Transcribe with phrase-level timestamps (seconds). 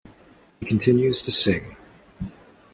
[0.59, 1.77] He continues to sing.